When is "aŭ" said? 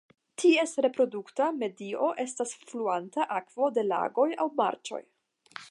4.47-4.51